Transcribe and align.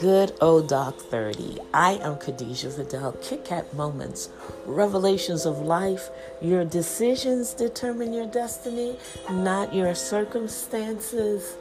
good 0.00 0.32
old 0.40 0.66
Doc 0.66 0.96
30. 0.96 1.58
I 1.74 1.92
am 1.96 2.16
Khadijah 2.16 2.70
Vidal. 2.70 3.12
Kit 3.20 3.44
Kat 3.44 3.74
Moments, 3.74 4.30
revelations 4.64 5.44
of 5.44 5.58
life. 5.58 6.08
Your 6.40 6.64
decisions 6.64 7.52
determine 7.52 8.14
your 8.14 8.24
destiny, 8.24 8.96
not 9.30 9.74
your 9.74 9.94
circumstances. 9.94 11.54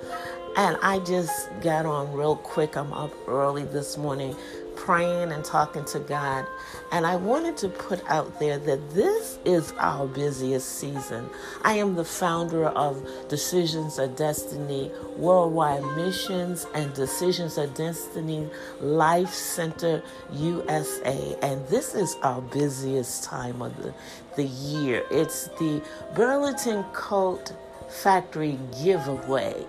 And 0.55 0.77
I 0.81 0.99
just 0.99 1.49
got 1.61 1.85
on 1.85 2.11
real 2.13 2.35
quick. 2.35 2.75
I'm 2.75 2.91
up 2.93 3.13
early 3.27 3.63
this 3.63 3.97
morning 3.97 4.35
praying 4.79 5.31
and 5.31 5.43
talking 5.43 5.83
to 5.85 5.99
God. 5.99 6.47
And 6.91 7.05
I 7.05 7.17
wanted 7.17 7.57
to 7.57 7.69
put 7.69 8.01
out 8.09 8.39
there 8.39 8.57
that 8.57 8.91
this 8.91 9.37
is 9.43 9.73
our 9.77 10.07
busiest 10.07 10.79
season. 10.79 11.29
I 11.63 11.73
am 11.73 11.95
the 11.95 12.05
founder 12.05 12.65
of 12.65 13.05
Decisions 13.27 13.99
of 13.99 14.15
Destiny 14.15 14.89
Worldwide 15.17 15.83
Missions 15.95 16.65
and 16.73 16.93
Decisions 16.93 17.57
of 17.57 17.73
Destiny 17.73 18.49
Life 18.79 19.33
Center 19.33 20.01
USA. 20.31 21.37
And 21.41 21.67
this 21.67 21.93
is 21.93 22.15
our 22.23 22.41
busiest 22.41 23.25
time 23.25 23.61
of 23.61 23.75
the, 23.83 23.93
the 24.37 24.45
year. 24.45 25.03
It's 25.11 25.47
the 25.59 25.83
Burlington 26.15 26.83
Coat 26.93 27.53
Factory 27.89 28.57
giveaway 28.81 29.65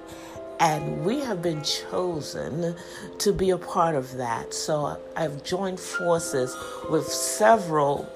and 0.60 1.04
we 1.04 1.20
have 1.20 1.40
been 1.40 1.62
chosen 1.62 2.76
to 3.18 3.32
be 3.32 3.50
a 3.50 3.58
part 3.58 3.94
of 3.94 4.12
that. 4.18 4.52
So 4.52 5.00
I've 5.16 5.42
joined 5.42 5.80
forces 5.80 6.54
with 6.90 7.06
several 7.06 8.08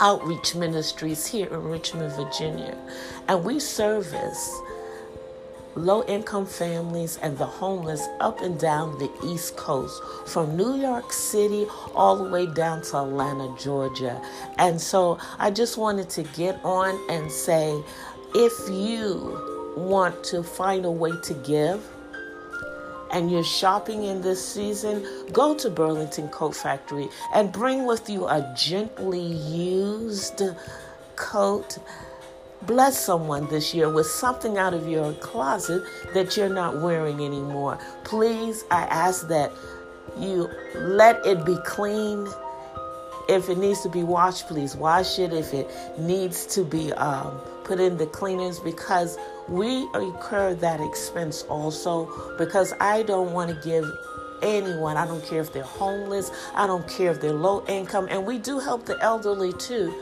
outreach 0.00 0.54
ministries 0.54 1.26
here 1.26 1.46
in 1.46 1.62
Richmond, 1.62 2.12
Virginia, 2.14 2.76
and 3.28 3.44
we 3.44 3.60
service 3.60 4.60
low 5.74 6.04
income 6.04 6.44
families 6.44 7.18
and 7.22 7.38
the 7.38 7.46
homeless 7.46 8.06
up 8.20 8.40
and 8.40 8.58
down 8.58 8.98
the 8.98 9.10
East 9.24 9.56
Coast, 9.56 10.02
from 10.26 10.56
New 10.56 10.76
York 10.76 11.12
City 11.12 11.66
all 11.94 12.16
the 12.16 12.28
way 12.28 12.46
down 12.46 12.82
to 12.82 12.98
Atlanta, 12.98 13.54
Georgia. 13.58 14.20
And 14.58 14.80
so 14.80 15.18
I 15.38 15.50
just 15.50 15.78
wanted 15.78 16.10
to 16.10 16.24
get 16.24 16.60
on 16.64 16.98
and 17.10 17.30
say 17.30 17.82
if 18.34 18.52
you 18.68 19.61
want 19.76 20.22
to 20.24 20.42
find 20.42 20.84
a 20.84 20.90
way 20.90 21.12
to 21.22 21.34
give 21.34 21.82
and 23.12 23.30
you're 23.30 23.44
shopping 23.44 24.04
in 24.04 24.22
this 24.22 24.44
season, 24.44 25.06
go 25.32 25.54
to 25.54 25.70
Burlington 25.70 26.28
Coat 26.28 26.56
Factory 26.56 27.08
and 27.34 27.52
bring 27.52 27.86
with 27.86 28.08
you 28.08 28.26
a 28.26 28.52
gently 28.56 29.20
used 29.20 30.42
coat. 31.16 31.78
Bless 32.62 32.98
someone 32.98 33.48
this 33.48 33.74
year 33.74 33.92
with 33.92 34.06
something 34.06 34.56
out 34.56 34.72
of 34.72 34.88
your 34.88 35.12
closet 35.14 35.82
that 36.14 36.36
you're 36.36 36.48
not 36.48 36.80
wearing 36.80 37.20
anymore. 37.20 37.78
Please, 38.04 38.64
I 38.70 38.82
ask 38.84 39.28
that 39.28 39.52
you 40.18 40.48
let 40.74 41.24
it 41.26 41.44
be 41.44 41.56
clean. 41.66 42.26
If 43.28 43.48
it 43.48 43.58
needs 43.58 43.82
to 43.82 43.88
be 43.88 44.02
washed, 44.02 44.46
please 44.48 44.74
wash 44.74 45.18
it. 45.18 45.32
If 45.32 45.52
it 45.52 45.68
needs 45.98 46.46
to 46.54 46.64
be 46.64 46.92
um, 46.94 47.38
put 47.64 47.78
in 47.78 47.96
the 47.98 48.06
cleaners, 48.06 48.58
because 48.58 49.18
we 49.48 49.88
incur 49.94 50.54
that 50.54 50.80
expense 50.80 51.42
also 51.42 52.36
because 52.38 52.72
I 52.80 53.02
don't 53.02 53.32
want 53.32 53.50
to 53.50 53.68
give 53.68 53.90
anyone, 54.42 54.96
I 54.96 55.06
don't 55.06 55.24
care 55.24 55.40
if 55.40 55.52
they're 55.52 55.62
homeless, 55.62 56.30
I 56.54 56.66
don't 56.66 56.86
care 56.88 57.10
if 57.10 57.20
they're 57.20 57.32
low 57.32 57.64
income, 57.66 58.08
and 58.10 58.26
we 58.26 58.38
do 58.38 58.58
help 58.58 58.84
the 58.86 58.98
elderly 59.00 59.52
too. 59.54 59.94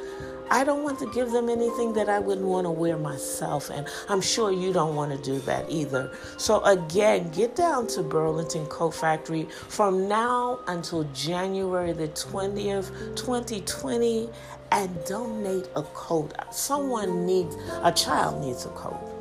I 0.53 0.65
don't 0.65 0.83
want 0.83 0.99
to 0.99 1.07
give 1.13 1.31
them 1.31 1.49
anything 1.49 1.93
that 1.93 2.09
I 2.09 2.19
wouldn't 2.19 2.47
want 2.47 2.65
to 2.65 2.73
wear 2.73 2.97
myself, 2.97 3.71
and 3.71 3.87
I'm 4.09 4.21
sure 4.21 4.51
you 4.51 4.73
don't 4.73 4.97
want 4.97 5.13
to 5.13 5.23
do 5.23 5.39
that 5.41 5.71
either. 5.71 6.11
So, 6.39 6.65
again, 6.65 7.31
get 7.31 7.55
down 7.55 7.87
to 7.89 8.03
Burlington 8.03 8.67
Coat 8.67 8.95
Factory 8.95 9.45
from 9.69 10.09
now 10.09 10.59
until 10.67 11.05
January 11.15 11.93
the 11.93 12.09
20th, 12.09 13.15
2020, 13.15 14.29
and 14.73 15.05
donate 15.05 15.69
a 15.77 15.83
coat. 15.83 16.33
Someone 16.51 17.25
needs, 17.27 17.55
a 17.85 17.93
child 17.93 18.41
needs 18.41 18.67
a 18.67 18.71
coat 18.71 19.20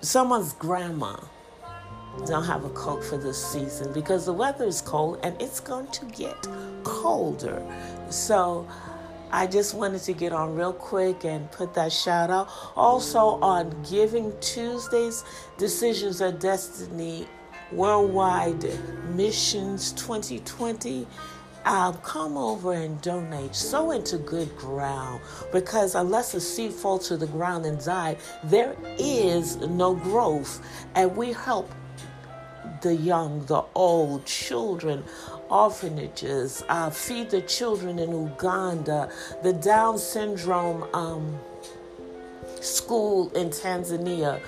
someone's 0.00 0.52
grandma 0.54 1.16
don't 2.26 2.44
have 2.44 2.64
a 2.64 2.70
coat 2.70 3.04
for 3.04 3.16
this 3.16 3.42
season 3.44 3.92
because 3.92 4.26
the 4.26 4.32
weather 4.32 4.64
is 4.64 4.80
cold 4.80 5.18
and 5.22 5.40
it's 5.40 5.60
going 5.60 5.86
to 5.88 6.04
get 6.06 6.48
colder. 6.82 7.62
So 8.10 8.68
I 9.30 9.46
just 9.46 9.74
wanted 9.74 10.02
to 10.02 10.12
get 10.12 10.32
on 10.32 10.54
real 10.54 10.72
quick 10.72 11.24
and 11.24 11.50
put 11.52 11.72
that 11.74 11.92
shout 11.92 12.30
out. 12.30 12.48
Also 12.76 13.38
on 13.40 13.74
Giving 13.88 14.32
Tuesdays, 14.40 15.24
Decisions 15.56 16.20
of 16.20 16.40
Destiny 16.40 17.28
Worldwide 17.70 18.64
Missions 19.14 19.92
2020 19.92 21.06
uh, 21.64 21.92
come 21.92 22.36
over 22.36 22.72
and 22.72 23.00
donate, 23.00 23.54
sow 23.54 23.90
into 23.90 24.18
good 24.18 24.54
ground, 24.56 25.20
because 25.52 25.94
unless 25.94 26.34
a 26.34 26.40
seed 26.40 26.72
falls 26.72 27.08
to 27.08 27.16
the 27.16 27.26
ground 27.26 27.66
and 27.66 27.82
die, 27.84 28.16
there 28.44 28.76
is 28.98 29.56
no 29.56 29.94
growth. 29.94 30.60
And 30.94 31.16
we 31.16 31.32
help 31.32 31.70
the 32.82 32.94
young, 32.94 33.44
the 33.46 33.62
old, 33.74 34.24
children, 34.24 35.04
orphanages, 35.50 36.62
uh, 36.68 36.90
feed 36.90 37.30
the 37.30 37.42
children 37.42 37.98
in 37.98 38.10
Uganda, 38.10 39.10
the 39.42 39.52
Down 39.52 39.98
syndrome 39.98 40.84
um, 40.94 41.38
school 42.60 43.30
in 43.32 43.50
Tanzania 43.50 44.40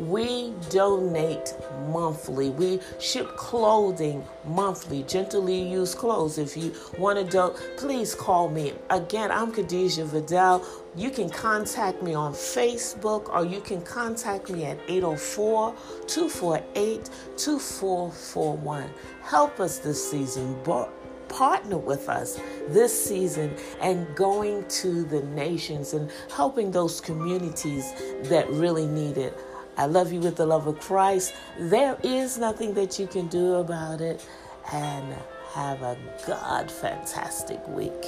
we 0.00 0.54
donate 0.70 1.54
monthly. 1.88 2.50
We 2.50 2.80
ship 2.98 3.36
clothing 3.36 4.24
monthly, 4.46 5.02
gently 5.02 5.60
used 5.60 5.98
clothes. 5.98 6.38
If 6.38 6.56
you 6.56 6.74
want 6.98 7.18
to 7.18 7.24
do, 7.24 7.54
please 7.76 8.14
call 8.14 8.48
me. 8.48 8.72
Again, 8.88 9.30
I'm 9.30 9.52
Khadijah 9.52 10.06
Vidal. 10.06 10.64
You 10.96 11.10
can 11.10 11.28
contact 11.28 12.02
me 12.02 12.14
on 12.14 12.32
Facebook 12.32 13.28
or 13.28 13.44
you 13.44 13.60
can 13.60 13.82
contact 13.82 14.48
me 14.48 14.64
at 14.64 14.78
804 14.88 15.74
248 16.06 17.10
2441. 17.36 18.90
Help 19.22 19.60
us 19.60 19.78
this 19.78 20.10
season. 20.10 20.56
partner 21.28 21.78
with 21.78 22.08
us 22.08 22.40
this 22.68 22.92
season 23.06 23.54
and 23.80 24.14
going 24.16 24.66
to 24.66 25.04
the 25.04 25.22
nations 25.26 25.94
and 25.94 26.10
helping 26.28 26.72
those 26.72 27.00
communities 27.00 27.92
that 28.24 28.50
really 28.50 28.86
need 28.86 29.16
it. 29.16 29.38
I 29.80 29.86
love 29.86 30.12
you 30.12 30.20
with 30.20 30.36
the 30.36 30.44
love 30.44 30.66
of 30.66 30.78
Christ. 30.78 31.34
There 31.58 31.96
is 32.02 32.36
nothing 32.36 32.74
that 32.74 32.98
you 32.98 33.06
can 33.06 33.28
do 33.28 33.54
about 33.54 34.02
it. 34.02 34.22
And 34.72 35.14
have 35.54 35.80
a 35.80 35.96
God 36.26 36.70
fantastic 36.70 37.66
week. 37.66 38.04